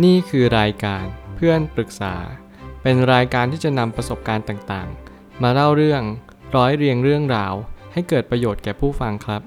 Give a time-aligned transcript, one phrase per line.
[0.00, 1.04] นี่คือรายการ
[1.36, 2.14] เพื่อนปรึกษา
[2.82, 6.02] เป็นรายการที่จะนำประสบการณ์ต่างๆ มาเล่าเรื่อง
[6.56, 7.54] ร้อยเรียงเรื่องราว
[7.92, 9.42] ให้เกิดประโยชน์แก่ผู้ฟังครับ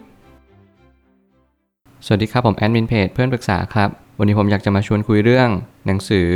[2.05, 3.89] สวัสดีครับ ผมแอดมินเพจเพื่อนปรึกษาครับ
[4.19, 5.49] วันนี้ผมอยากจะมาชวนคุยเรื่อง
[5.85, 6.29] หนังสือ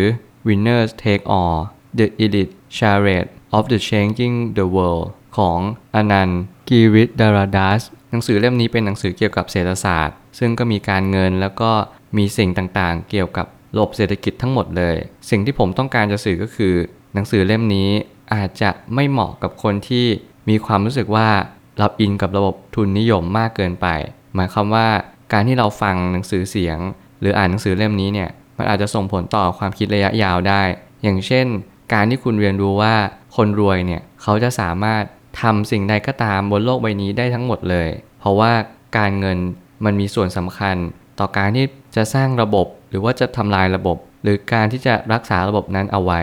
[0.47, 1.57] Winners Take All
[1.99, 5.07] The Elite Charade of the Changing the World
[5.37, 5.59] ของ
[5.95, 11.71] อนันต์กีริดดาราดัสหนังสือเล่มนี้เป็นหนังสือเกี่ยวกับเศรษฐศาสตร์ ซึ่งก็มีการเงินแล้วก็
[12.17, 14.95] มีสิ่งต่างๆ เกี่ยวกับ ระบบเศรษฐกิจทั้งหมดเลย
[15.29, 16.73] สิ่งที่ผมต้องการจะสื่อก็คือ
[17.13, 17.89] หนังสือเล่มนี้
[18.33, 20.05] อาจจะไม่เหมาะกับคนที่
[20.49, 21.29] มีความรู้สึกว่า
[21.77, 23.87] เราอินกับระบบทุนนิยมมากเกินไป
[24.35, 24.87] หมายความว่า
[25.33, 26.77] การที่เราฟังหนังสือเสียง
[27.19, 30.61] หรืออ่านหนังสือเล่มนี้เนี่ยมันอาจจะส่งผลต่อความคิดระยะยาวได้
[31.03, 31.45] อย่างเช่น
[31.93, 32.95] การที่คุณเรียนรู้ว่า
[33.35, 35.03] คนรวยเนี่ยเขาจะสามารถ
[35.41, 38.51] ทำสิ่งใดก็ตามบนโลกใบนี้ได้ทั้งหมดเลย เพราะว่า
[38.97, 39.37] การเงิน
[39.85, 40.75] มันมีส่วนสำคัญ
[41.19, 46.21] ต่อการที่ จะสร้างระบบหรือว่าจะทำลายระบบ หรือการที่จะรักษาระบบนั้นเอาไว้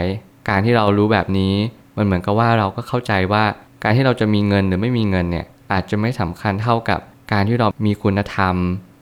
[0.48, 1.54] การที่เรารู้แบบนี้
[1.96, 3.44] มันเหมือนกับว่าเราก็เข้าใจว่า
[3.82, 7.00] การที่เราจะมีเงินหรือไม่มีเงินเนี่ยอาจจะไม่สำคัญเท่ากับ
[7.32, 8.56] การที่เรามีคุณธรรม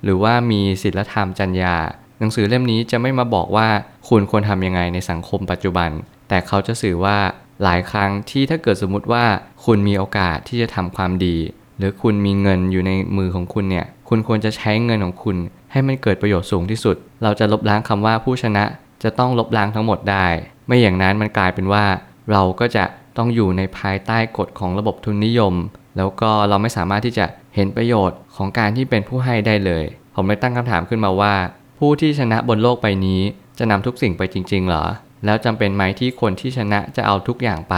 [0.05, 1.77] หรือว่ามีศีลธรรมจรรยา
[2.19, 3.69] หนังสือเล่มนี้จะไม่มาบอกว่า
[4.09, 5.91] คุณควรทำยังไงในสังคมปัจจุบัน
[6.29, 7.19] แต่เขาจะสื่อว่า
[7.63, 9.25] หลายครั้งที่ถ้าเกิดสมมุติว่า
[9.65, 11.37] คุณมีโอกาสที่จะทำความดี
[11.79, 15.37] หรือคุณมีเงินอยู่ในมือของคุณเนี่ย คุณควรจะใช้เงินของคุณ
[15.73, 18.65] ให้มันเกิดประโยชน์สูงที่สุด เราจะลบล้างคำว่าผู้ชนะ
[19.03, 20.27] จะต้องลบล้างทั้งหมดได้
[20.67, 21.85] ไม่อย่างนั้นมันกลายเป็นว่า
[22.33, 22.85] เราก็จะ
[23.17, 25.55] ต้องอยู่ในภายใต้กฎของระบบทุนนิยม
[25.97, 31.35] แล้วก็เราไม่สามารถที่จะเห็นประโยชน์ของการที่เป็นผู้ให้ได้เลย ผมเลยตั้งคำถามขึ้นมาว่า
[31.79, 33.21] ผู้ที่ชนะบนโลกใบนี้
[33.59, 34.85] จะนำทุกสิ่งไปจริง ๆ เหรอ
[35.25, 37.77] แล้วจำเป็นไหมที่คนที่ชนะจะเอาทุกอย่างไป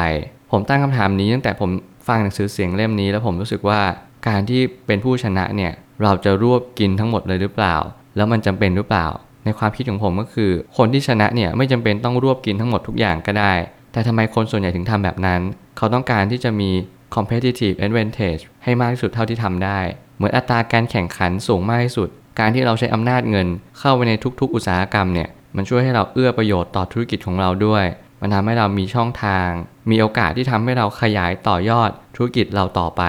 [0.50, 1.70] ผมตั้งคำถามนี้ตั้งแต่ผม
[2.06, 3.80] ฟังหนังสือเสียงเล่มนี้แล้วผมรู้สึกว่า
[4.28, 7.76] การที่เป็นผู้ชนะเนี่ยเราจะรวบกินทั้งหมดเลยหรือเปล่า
[8.16, 9.06] แล้วมันจำเป็นหรือเปล่า
[9.44, 13.52] ในความคิดของผมก็คือ คนที่ชนะเนี่ยไม่จำเป็นต้องรวบกินทั้งหมดทุกอย่างก็ได้
[13.92, 15.40] แต่ทำไมคนส่วนใหญ่ถึงทำแบบนั้น
[15.77, 16.70] เขาต้องการที่จะมี
[17.14, 19.78] competitive advantage ให้มากที่สุดเท่าที่ทำได้
[20.16, 22.08] เหมือนอัตราการแข่งขันสูงมากที่สุด
[22.39, 23.46] การที่เราใช้อำนาจเงิน
[23.78, 27.84] เข้าไปในทุก ๆ อุตสาหกรรมเนี่ยมันช่วยให้เราเอื้อประโยชน์ต่อธุรกิจของเราด้วย
[28.20, 29.48] มันทำให้เรามีช่องทาง
[29.91, 33.02] มีโอกาสที่ทำให้เราขยายต่อยอดธุรกิจเราต่อไป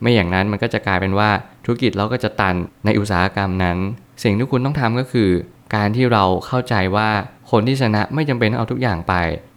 [0.00, 1.30] ไม่อย่างนั้นมันก็จะกลายเป็นว่า
[1.64, 2.54] ธุรกิจเราก็จะตัน
[2.84, 3.78] ในอุตสาหกรรมนั้น
[4.22, 5.30] สิ่งที่คุณต้องทำก็คือ
[5.74, 7.08] การที่เราเข้าใจว่า
[7.50, 9.14] คนที่ชนะไม่จำเป็นต้องเอาทุกอย่างไป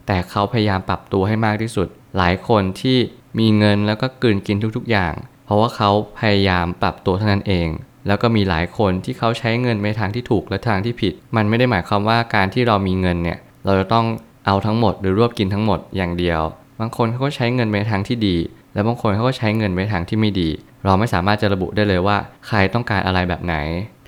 [0.08, 1.88] แต่เขาพยายามปรับตัวให้มากที่สุด
[2.18, 2.97] หลายคนที่
[3.40, 5.14] มีเงินแล้วก็กลืนกินทุกๆอย่าง
[5.46, 7.68] เพราะว่าเขาพยายามปรับตัวเท่านั้นเอง
[8.08, 14.06] แล้วก็มีหลายคนที่เขาใช้เงินในทางที่ถูกและทางที่ผิด มันไม่ได้หมายความว่าการที่เรามีเงินเนี่ยเราจะต้อง
[14.46, 16.41] เอาทั้งหมดหรือรวบกินทั้งหมดอย่างเดียว
[16.80, 18.36] บางคนเขาก็ใช้เงินในทางที่ดี
[18.74, 20.50] และบางคนเขาก็ใช้เงินในทางที่ไม่ดี
[20.86, 23.56] เราไม่สามารถจะระบุได้เลยว่าใครต้องการอะไรแบบไหน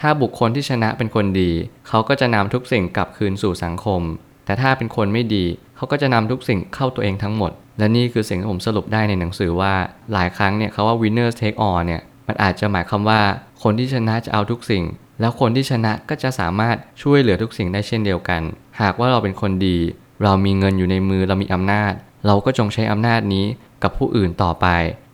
[0.02, 1.52] ถ้าบุคคลที่ชนะเป็นคนดี
[1.88, 4.02] เขาก็จะนำทุกสิ่งกลับคืนสู่สังคม
[4.46, 5.46] แต่ถ้าเป็นคนไม่ดี
[5.76, 9.74] เขาก็จะนำทุกสิ่งเข้าตัวเองทั้งหมด และนี่คือสิ่งที่ผมสรุปได้ในหนังสือว่า
[10.14, 13.22] หลายครั้งเนี่ยเขาว่า winners take all เนี่ยมันอาจจะหมายความว่า
[13.64, 14.84] คนที่ชนะจะเอาทุกสิ่ง
[15.20, 18.42] แล้วคนที่ชนะก็จะสามารถช่วยเหลือทุกสิ่งได้เช่นเดียวกัน
[18.82, 19.78] หากว่าเราเป็นคนดี
[20.24, 21.94] เรามีเงินอยู่ในมือเรามีอำนาจ
[22.26, 23.46] เราก็จงใช้อำนาจนี้
[23.84, 24.68] กับผู้อื่นต่อไป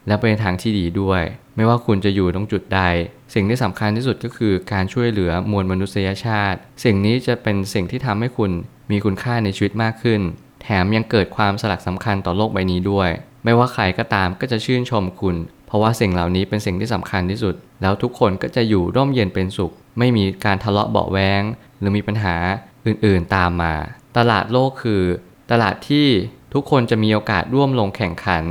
[0.07, 1.21] และเป็นทางที่ดีด้วย
[1.55, 2.81] ไม่ว่าคุณจะอยู่ตรงจุดใด
[3.33, 8.51] สิ่งที่สำคัญที่สุดก็คือการช่วยเหลือมวลมนุษยชาติ สิ่งนี้จะเป็นสิ่งที่ทำให้คุณ
[8.91, 10.21] มีคุณค่าในชีวิตมากขึ้น
[10.63, 13.09] แถมยังเกิดความสลักสำคัญต่อโลกใบนี้ด้วย
[13.43, 15.35] ไม่ว่าใครก็ตามก็จะชื่นชมคุณ
[15.67, 21.41] เพราะว่าสิ่งเหล่านี้เป็นสิ่งที่สำคัญที่สุด แล้วทุกคนก็จะอยู่ร่มเย็นเป็นสุข ไม่มีการทะเลาะเบาแวง
[21.79, 22.35] หรือมีปัญหา
[22.85, 23.73] อื่นๆตามมา
[24.17, 25.01] ตลาดโลกคือ
[25.51, 26.07] ตลาดที่
[26.53, 28.43] ทุกคนจะมีโอกาสร่วมลงแข่งขัน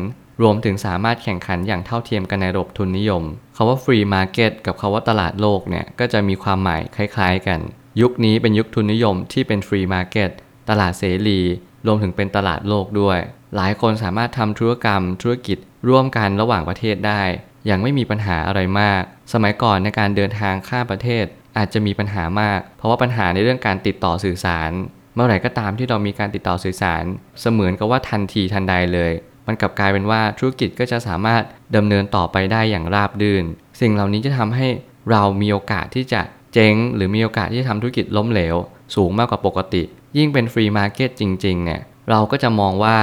[0.42, 3.22] รวมถึงสามารถแข่งขันอย่างเท่าเทียมกันในระบบทุนนิยม
[3.56, 7.60] คาว่า free market กับคาว่าตลาดโลกเนี่ยก็จะมีความหมายคล้ายๆกัน
[8.00, 10.30] ยุคนี้เป็นยุคทุนนิยมที่เป็น free market
[10.68, 11.40] ตลาดเสรี
[11.86, 13.18] รวมถึงเป็นตลาดโลกด้วย
[13.56, 15.58] หลายคนสามารถทำธุรกรรม ธุรกิจ
[15.88, 17.22] ร่วมกันระหว่างประเทศได้
[17.66, 19.02] อย่างไม่มีปัญหาอะไรมาก
[19.32, 21.24] สมัยก่อนในการเดินทางข้ามประเทศ
[21.56, 24.72] อาจจะมีปัญหามาก เพราะว่าปัญหาในเรื่องการติดต่อสื่อสาร
[25.14, 27.04] เมื่อไหร่ก็ตามที่เรามีการติดต่อสื่อสาร
[27.40, 29.12] เสมือนกับว่าทันทีทันใดเลย
[29.46, 31.42] มันกลับกลายเป็นว่าธุรกิจก็จะสามารถ
[31.76, 33.44] ดำเนินต่อไปได้อย่างราบรื่น
[33.80, 34.68] สิ่งเหล่านี้จะทำให้
[35.10, 36.22] เรามีโอกาสที่จะ
[36.52, 38.56] เจ๊ง หรือมีโอกาสที่จะทำธุรกิจล้มเหลว
[38.94, 39.82] สูงมากกว่าปกติ
[40.16, 41.80] ยิ่งเป็น free market จริงๆเนี่ย
[42.10, 42.96] เราก็จะมองว่า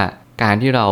[0.43, 0.87] การที่เรา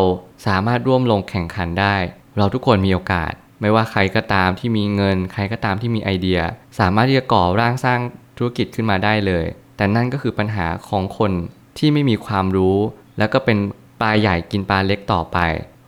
[0.48, 1.96] สามารถร่วมลงแข่งขันได้
[2.38, 6.40] เราทุกคนมีโอกาส ไม่ว่าใครก็ตามที่มีเงิน ใครก็ตามที่มีไอเดีย
[6.80, 8.00] สามารถที่จะก่อร่างสร้าง
[8.38, 9.46] ธุรกิจขึ้นมาได้เลย
[9.78, 11.32] แต่นั่นก็คือปัญหาของคน
[11.78, 12.78] ที่ไม่มีความรู้
[13.18, 13.58] แล้วก็เป็น
[14.02, 15.38] ปลาใหญ่กินปลาเล็กต่อไป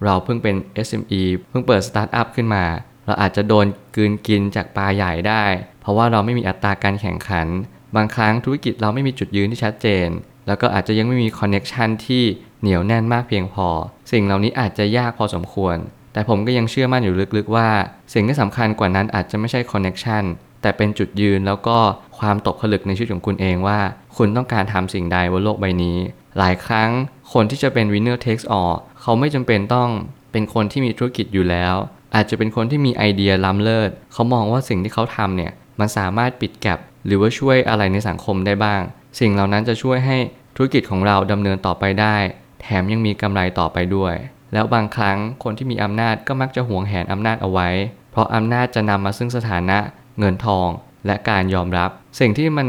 [0.06, 0.56] เราเพิ่งเป็น
[0.88, 2.66] SME เพิ่งเปิดสตาร์ทอัพขึ้นมา
[3.06, 3.66] เราอาจจะโดน
[3.96, 5.44] กืนกินจากปลาใหญ่ได้
[5.82, 7.48] เพราะว่าเราไม่มีอัตราการแข่งขัน
[7.96, 10.08] บางครั้งธุรกิจเราไม่มีจุดยืนที่ชัดเจน
[10.48, 12.24] แล้วก็อาจจะยังไม่มี connection ที่
[12.62, 13.68] เหนียวแน่นมากเพียงพอ
[14.12, 15.78] สิ่งเหล่านี้อาจจะยากพอสมควร
[16.14, 17.70] แต่ผมก็ยังเชื่อมั่นอยู่ลึกๆว่า
[18.14, 20.24] สิ่งที่สำคัญกว่านั้นอาจจะไม่ใช่ connection
[20.62, 21.78] แต่เป็นจุดยืนแล้วก็
[22.20, 23.80] ความตกผลึกในชีวิตของคุณเองว่า
[24.18, 25.98] คุณต้องการทำสิ่งใดบนโลกใบนี้
[26.38, 26.90] หลายครั้ง
[27.34, 29.90] คนที่จะเป็น winner takes all เขาไม่จำเป็นต้อง
[30.32, 31.76] เป็นคนที่มีธุรกิจอยู่แล้ว
[32.16, 38.82] อาจจะเป็นคนที่มีไอเดียล้ำเลิศ เขามองว่าสิ่งที่เขาทำเนี่ยมันสามารถปิดแกลบหรือว่าช่วยอะไรในสังคมได้บ้าง
[39.20, 40.18] สิ่งเหล่านั้นจะช่วยให้
[40.56, 42.16] ธุรกิจของเราดำเนินต่อไปได้
[42.62, 44.16] แถมยังมีกำไรต่อไปด้วย
[44.54, 47.70] แล้วบางครั้งคนที่มีอำนาจก็มักจะหวงแหนอำนาจเอาไว้
[48.12, 49.78] เพราะอำนาจจะนำมาซึ่งสถานะ
[50.20, 50.68] เงินทอง
[51.06, 51.90] และการยอมรับ
[52.20, 52.68] สิ่งที่มัน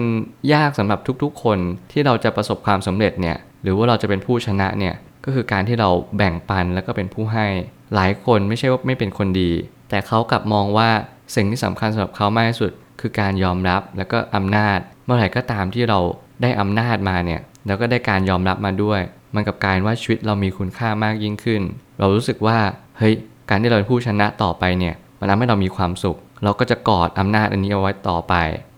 [0.54, 1.58] ยากสำหรับทุกๆ คน
[1.92, 4.94] ที่เราจะประสบความสำเร็จเนี่ยหรือว่าเราจะเป็นผู้ชนะเนี่ย
[5.24, 7.46] ก็คือการที่เราแบ่งปันแล้วก็เป็นผู้ให้
[7.94, 9.50] หลายคนไม่ใช่ว่าไม่เป็นคนดี
[9.90, 10.88] แต่เขากลับมองว่า
[11.36, 15.98] สิ่งที่สำคัญสำหรับเขามากที่สุด คือการยอมรับแล้วก็อำนาจ เมื่อไหร่ก็ตามที่เรา
[16.42, 19.00] ได้อำนาจมาเนี่ยแล้วก็ได้การยอมรับมาด้วย
[19.34, 21.62] มันกับการว่าชีวิตเรามีคุณค่ามากยิ่งขึ้น
[21.98, 22.58] เรารู้สึกว่า
[22.98, 23.14] เฮ้ย
[23.48, 28.34] การที่เราเป็นผู้ชนะต่อไปเนี่ยมันทำให้เรามีความสุข เราก็จะกอดอำนาจอันนี้เอาไว้ต่อไป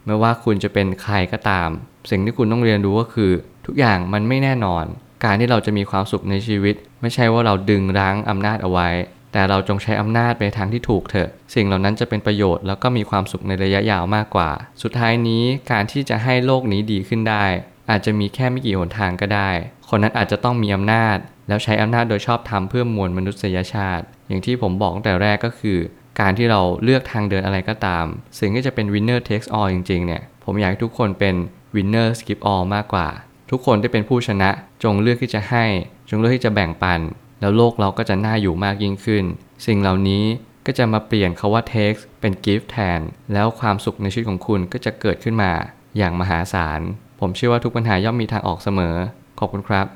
[0.06, 1.68] ไม่ว่าคุณจะเป็นใครก็ตาม
[2.10, 3.32] สิ่งที่คุณต้องเรียนรู้ก็คือ
[3.66, 4.84] ทุกอย่างมันไม่แน่นอน
[5.24, 8.88] การที่เราจะมีความสุขในชีวิต ไม่ใช่ว่าเราดึงรั้งอำนาจเอาไว้
[9.32, 14.50] แต่เราจงใช้อำนาจไปทางที่ถูกเถอะ สิ่งเหล่านั้นจะเป็นประโยชน์แล้วก็มีความสุขในระยะยาวมากกว่า
[14.82, 17.44] สุดท้ายนี้การที่จะให้โลกนี้ดีขึ้นได้
[17.90, 19.50] อาจจะมีแค่ไม่กี่หนทางก็ได้
[19.88, 21.16] คนนั้นอาจจะต้องมีอำนาจ
[21.48, 25.78] แล้วใช้อำนาจโดยชอบธรรมเพื่อมวลมนุษยชาติ อย่างที่ผมบอกตั้งแต่แรกก็คือ
[26.20, 28.04] การที่เราเลือกทางเดินอะไรก็ตาม
[28.38, 31.34] สิ่งที่จะเป็น winner takes all จริงๆเนี่ยผมอยากให้ทุกคนเป็น
[31.76, 33.08] winner skip all มากกว่า
[33.50, 34.50] ทุกคนได้เป็นผู้ชนะ
[34.84, 35.64] จงเลือกที่จะให้
[36.08, 37.00] จงเลือกที่จะแบ่งปัน
[37.40, 39.24] แล้วโลกเราก็จะน่าอยู่มากยิ่งขึ้น
[39.66, 40.24] สิ่งเหล่านี้
[40.66, 43.00] ก็จะมาเปลี่ยนคาว่า takes เป็น give แทน
[43.32, 45.52] แล้วความสุขในชีวิตของคุณก็จะเกิดขึ้นมา
[45.96, 46.80] อย่างมหาศาล
[47.20, 48.96] ผมเชื่อว่าทุกปัญหาย่อมมีทางออกเสมอ
[49.38, 49.86] ขอบคุณครับ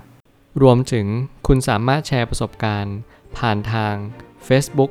[0.63, 1.07] รวมถึง
[1.47, 2.97] คุณสามารถแชร์ประสบการณ์
[3.37, 3.95] ผ่านทาง
[4.49, 4.91] Facebook